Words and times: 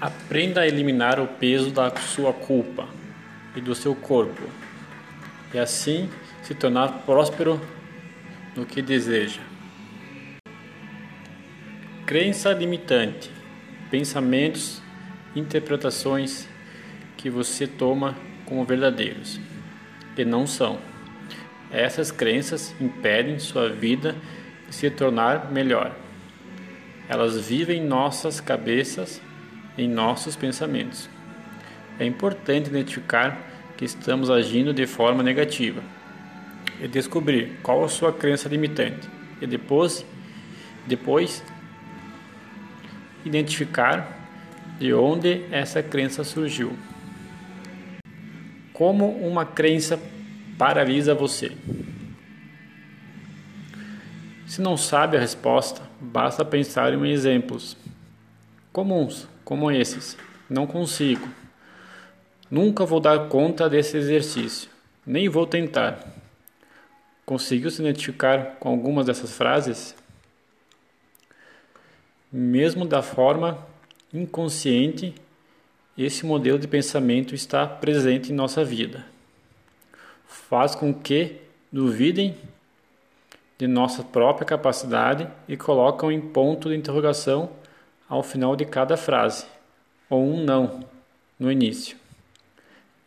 Aprenda 0.00 0.62
a 0.62 0.66
eliminar 0.66 1.20
o 1.20 1.26
peso 1.26 1.70
da 1.70 1.94
sua 1.94 2.32
culpa 2.32 2.88
e 3.54 3.60
do 3.60 3.74
seu 3.74 3.94
corpo, 3.94 4.40
e 5.52 5.58
assim 5.58 6.08
se 6.42 6.54
tornar 6.54 7.02
próspero 7.04 7.60
no 8.56 8.64
que 8.64 8.80
deseja. 8.80 9.42
Crença 12.06 12.50
limitante, 12.52 13.30
pensamentos, 13.90 14.80
interpretações 15.36 16.48
que 17.18 17.28
você 17.28 17.66
toma 17.66 18.16
como 18.46 18.64
verdadeiros, 18.64 19.38
que 20.16 20.24
não 20.24 20.46
são. 20.46 20.78
Essas 21.70 22.10
crenças 22.10 22.74
impedem 22.80 23.38
sua 23.38 23.68
vida 23.68 24.16
de 24.66 24.74
se 24.74 24.88
tornar 24.90 25.52
melhor. 25.52 25.94
Elas 27.06 27.46
vivem 27.46 27.82
em 27.82 27.86
nossas 27.86 28.40
cabeças 28.40 29.20
em 29.76 29.88
nossos 29.88 30.36
pensamentos. 30.36 31.08
É 31.98 32.04
importante 32.04 32.68
identificar 32.68 33.38
que 33.76 33.84
estamos 33.84 34.30
agindo 34.30 34.72
de 34.72 34.86
forma 34.86 35.22
negativa 35.22 35.82
e 36.80 36.88
descobrir 36.88 37.58
qual 37.62 37.84
a 37.84 37.88
sua 37.88 38.12
crença 38.12 38.48
limitante 38.48 39.08
e 39.40 39.46
depois 39.46 40.04
depois 40.86 41.42
identificar 43.24 44.18
de 44.78 44.94
onde 44.94 45.44
essa 45.50 45.82
crença 45.82 46.24
surgiu. 46.24 46.76
Como 48.72 49.10
uma 49.26 49.44
crença 49.44 50.00
paralisa 50.56 51.14
você? 51.14 51.52
Se 54.46 54.62
não 54.62 54.76
sabe 54.76 55.16
a 55.16 55.20
resposta, 55.20 55.82
basta 56.00 56.44
pensar 56.44 56.94
em 56.94 57.10
exemplos 57.10 57.76
comuns 58.72 59.28
como 59.44 59.70
esses. 59.70 60.16
Não 60.48 60.66
consigo. 60.66 61.28
Nunca 62.50 62.84
vou 62.84 63.00
dar 63.00 63.28
conta 63.28 63.68
desse 63.68 63.96
exercício. 63.96 64.68
Nem 65.06 65.28
vou 65.28 65.46
tentar. 65.46 66.04
Conseguiu 67.24 67.70
se 67.70 67.80
identificar 67.80 68.56
com 68.58 68.68
algumas 68.68 69.06
dessas 69.06 69.32
frases? 69.32 69.94
Mesmo 72.32 72.84
da 72.84 73.02
forma 73.02 73.64
inconsciente, 74.12 75.14
esse 75.96 76.26
modelo 76.26 76.58
de 76.58 76.66
pensamento 76.66 77.34
está 77.34 77.66
presente 77.66 78.32
em 78.32 78.34
nossa 78.34 78.64
vida. 78.64 79.06
Faz 80.26 80.74
com 80.74 80.92
que 80.92 81.36
duvidem 81.70 82.36
de 83.58 83.66
nossa 83.66 84.02
própria 84.02 84.46
capacidade 84.46 85.28
e 85.46 85.56
colocam 85.56 86.10
em 86.10 86.20
ponto 86.20 86.68
de 86.68 86.76
interrogação 86.76 87.50
ao 88.10 88.24
final 88.24 88.56
de 88.56 88.64
cada 88.64 88.96
frase, 88.96 89.46
ou 90.08 90.34
um 90.34 90.44
não 90.44 90.84
no 91.38 91.50
início. 91.50 91.96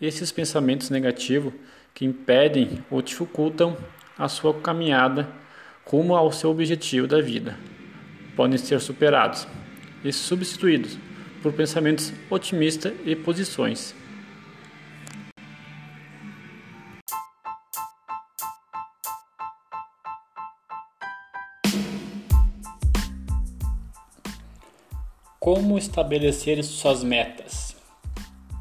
Esses 0.00 0.32
pensamentos 0.32 0.90
negativos 0.90 1.54
que 1.94 2.04
impedem 2.04 2.84
ou 2.90 3.00
dificultam 3.00 3.76
a 4.18 4.28
sua 4.28 4.52
caminhada 4.60 5.28
rumo 5.86 6.14
ao 6.14 6.32
seu 6.32 6.50
objetivo 6.50 7.06
da 7.06 7.20
vida 7.20 7.56
podem 8.36 8.58
ser 8.58 8.80
superados 8.80 9.46
e 10.04 10.12
substituídos 10.12 10.98
por 11.42 11.52
pensamentos 11.52 12.12
otimistas 12.28 12.92
e 13.06 13.16
posições 13.16 13.94
Como 25.50 25.78
estabelecer 25.78 26.62
suas 26.62 27.02
metas? 27.02 27.74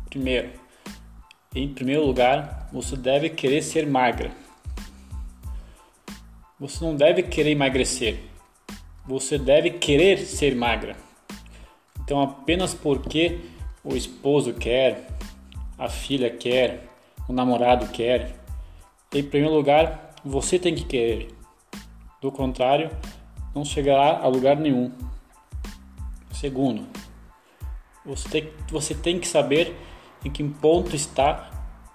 Primeiro, 0.10 0.52
em 1.54 1.68
primeiro 1.68 2.06
lugar, 2.06 2.70
você 2.72 2.96
deve 2.96 3.30
querer 3.30 3.62
ser 3.62 3.86
magra. 3.86 4.32
Você 6.58 6.86
não 6.86 6.96
deve 6.96 7.24
querer 7.24 7.52
emagrecer. 7.52 8.22
Você 9.06 9.38
deve 9.38 9.72
querer 9.72 10.20
ser 10.20 10.56
magra. 10.56 10.96
Então, 12.00 12.22
apenas 12.22 12.74
porque 12.74 13.42
o 13.84 13.94
esposo 13.94 14.54
quer, 14.54 15.10
a 15.78 15.90
filha 15.90 16.30
quer, 16.30 16.88
o 17.28 17.34
namorado 17.34 17.90
quer, 17.90 18.34
em 19.14 19.24
primeiro 19.24 19.54
lugar, 19.54 20.16
você 20.24 20.58
tem 20.58 20.74
que 20.74 20.86
querer. 20.86 21.36
Do 22.22 22.32
contrário, 22.32 22.90
não 23.54 23.66
chegará 23.66 24.20
a 24.20 24.28
lugar 24.30 24.56
nenhum. 24.56 24.90
Segundo, 26.40 26.86
você 28.06 28.30
tem, 28.30 28.54
você 28.70 28.94
tem 28.94 29.20
que 29.20 29.28
saber 29.28 29.76
em 30.24 30.30
que 30.30 30.44
ponto 30.44 30.96
está 30.96 31.50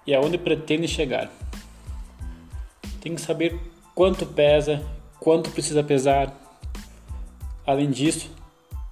e 0.05 0.13
aonde 0.13 0.37
pretende 0.37 0.85
chegar. 0.85 1.31
Tem 2.99 3.15
que 3.15 3.21
saber 3.21 3.57
quanto 3.95 4.25
pesa, 4.25 4.85
quanto 5.17 5.49
precisa 5.49 5.81
pesar. 5.81 6.37
Além 7.65 7.89
disso, 7.89 8.29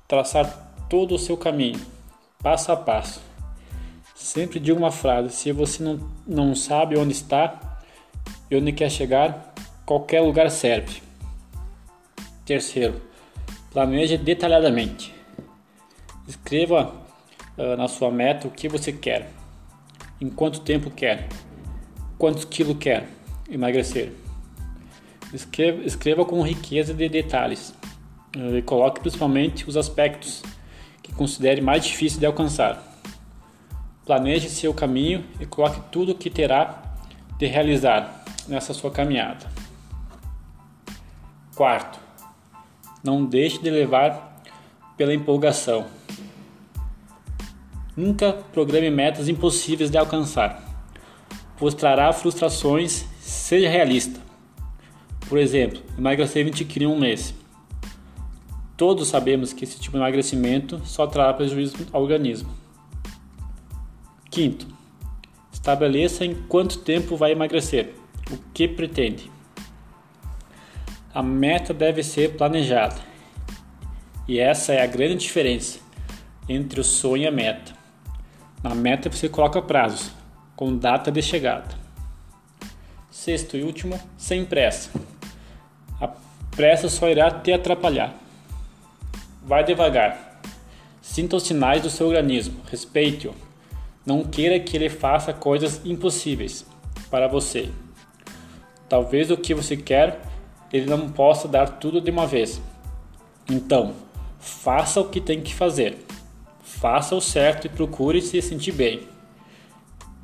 traçar 0.07 0.73
todo 0.89 1.15
o 1.15 1.19
seu 1.19 1.35
caminho, 1.35 1.81
passo 2.41 2.71
a 2.71 2.77
passo. 2.77 3.21
Sempre 4.15 4.57
digo 4.57 4.79
uma 4.79 4.91
frase: 4.91 5.35
se 5.35 5.51
você 5.51 5.83
não, 5.83 5.99
não 6.25 6.55
sabe 6.55 6.97
onde 6.97 7.11
está 7.11 7.81
e 8.49 8.55
onde 8.55 8.71
quer 8.71 8.89
chegar, 8.89 9.53
qualquer 9.85 10.21
lugar 10.21 10.49
serve. 10.49 11.03
Terceiro, 12.45 13.01
planeje 13.73 14.17
detalhadamente. 14.17 15.20
Escreva 16.31 16.93
uh, 17.57 17.75
na 17.75 17.89
sua 17.89 18.09
meta 18.09 18.47
o 18.47 18.51
que 18.51 18.69
você 18.69 18.93
quer, 18.93 19.29
em 20.21 20.29
quanto 20.29 20.61
tempo 20.61 20.89
quer, 20.89 21.27
quantos 22.17 22.45
quilos 22.45 22.77
quer 22.77 23.05
emagrecer. 23.49 24.13
Escreva, 25.33 25.83
escreva 25.83 26.23
com 26.23 26.41
riqueza 26.41 26.93
de 26.93 27.09
detalhes 27.09 27.73
uh, 28.37 28.55
e 28.55 28.61
coloque 28.61 29.01
principalmente 29.01 29.67
os 29.67 29.75
aspectos 29.75 30.41
que 31.03 31.13
considere 31.13 31.59
mais 31.59 31.83
difíceis 31.83 32.17
de 32.17 32.25
alcançar. 32.25 32.81
Planeje 34.05 34.49
seu 34.49 34.73
caminho 34.73 35.25
e 35.37 35.45
coloque 35.45 35.81
tudo 35.91 36.13
o 36.13 36.15
que 36.15 36.29
terá 36.29 36.95
de 37.37 37.45
realizar 37.45 38.23
nessa 38.47 38.73
sua 38.73 38.89
caminhada. 38.89 39.51
Quarto, 41.57 41.99
não 43.03 43.25
deixe 43.25 43.61
de 43.61 43.69
levar 43.69 44.41
pela 44.95 45.13
empolgação. 45.13 45.99
Nunca 47.95 48.31
programe 48.53 48.89
metas 48.89 49.27
impossíveis 49.27 49.89
de 49.89 49.97
alcançar, 49.97 50.63
pois 51.57 51.73
trará 51.73 52.11
frustrações. 52.13 53.05
Seja 53.19 53.69
realista. 53.69 54.19
Por 55.27 55.37
exemplo, 55.37 55.81
emagrecer 55.97 56.43
20 56.45 56.65
quilos 56.65 56.89
em 56.89 56.93
um 56.93 56.99
mês. 56.99 57.33
Todos 58.77 59.09
sabemos 59.09 59.53
que 59.53 59.63
esse 59.63 59.79
tipo 59.79 59.91
de 59.91 59.97
emagrecimento 59.97 60.81
só 60.85 61.05
trará 61.05 61.33
prejuízo 61.33 61.75
ao 61.91 62.01
organismo. 62.01 62.49
Quinto, 64.29 64.67
estabeleça 65.51 66.25
em 66.25 66.33
quanto 66.33 66.79
tempo 66.79 67.15
vai 67.17 67.33
emagrecer, 67.33 67.93
o 68.31 68.37
que 68.53 68.67
pretende. 68.67 69.29
A 71.13 71.21
meta 71.21 71.73
deve 71.73 72.01
ser 72.03 72.37
planejada. 72.37 72.99
E 74.27 74.39
essa 74.39 74.73
é 74.73 74.81
a 74.81 74.87
grande 74.87 75.17
diferença 75.17 75.79
entre 76.47 76.79
o 76.79 76.83
sonho 76.83 77.23
e 77.23 77.27
a 77.27 77.31
meta. 77.31 77.80
Na 78.63 78.75
meta 78.75 79.09
você 79.09 79.27
coloca 79.27 79.61
prazos, 79.61 80.11
com 80.55 80.77
data 80.77 81.11
de 81.11 81.21
chegada. 81.21 81.75
Sexto 83.09 83.57
e 83.57 83.63
último, 83.63 83.99
sem 84.17 84.45
pressa. 84.45 84.89
A 85.99 86.07
pressa 86.55 86.87
só 86.87 87.09
irá 87.09 87.31
te 87.31 87.51
atrapalhar. 87.51 88.13
Vai 89.43 89.63
devagar. 89.63 90.39
Sinta 91.01 91.35
os 91.35 91.43
sinais 91.43 91.81
do 91.81 91.89
seu 91.89 92.07
organismo, 92.07 92.61
respeite-o. 92.69 93.33
Não 94.05 94.23
queira 94.23 94.59
que 94.59 94.77
ele 94.77 94.89
faça 94.89 95.33
coisas 95.33 95.81
impossíveis 95.85 96.65
para 97.09 97.27
você. 97.27 97.69
Talvez 98.87 99.31
o 99.31 99.37
que 99.37 99.53
você 99.53 99.75
quer 99.75 100.21
ele 100.73 100.85
não 100.85 101.09
possa 101.09 101.47
dar 101.47 101.67
tudo 101.67 101.99
de 101.99 102.11
uma 102.11 102.25
vez. 102.25 102.61
Então, 103.49 103.93
faça 104.39 105.01
o 105.01 105.09
que 105.09 105.19
tem 105.19 105.41
que 105.41 105.53
fazer. 105.53 105.97
Faça 106.79 107.13
o 107.15 107.21
certo 107.21 107.65
e 107.65 107.69
procure 107.69 108.21
se 108.21 108.41
sentir 108.41 108.71
bem. 108.71 109.07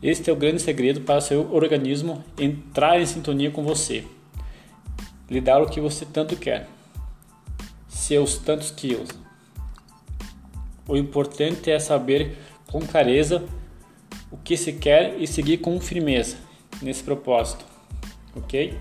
Este 0.01 0.29
é 0.29 0.33
o 0.33 0.35
grande 0.35 0.59
segredo 0.59 1.01
para 1.01 1.21
seu 1.21 1.53
organismo 1.53 2.23
entrar 2.39 2.99
em 2.99 3.05
sintonia 3.05 3.51
com 3.51 3.63
você. 3.63 4.03
Lhe 5.29 5.39
dar 5.39 5.61
o 5.61 5.69
que 5.69 5.79
você 5.79 6.03
tanto 6.03 6.35
quer. 6.35 6.67
Seus 7.87 8.37
tantos 8.37 8.71
quilos. 8.71 9.09
O 10.87 10.97
importante 10.97 11.69
é 11.69 11.77
saber 11.77 12.37
com 12.65 12.79
clareza 12.79 13.43
o 14.31 14.37
que 14.37 14.57
se 14.57 14.73
quer 14.73 15.15
e 15.19 15.27
seguir 15.27 15.57
com 15.57 15.79
firmeza 15.79 16.37
nesse 16.81 17.03
propósito. 17.03 17.65
Ok? 18.35 18.75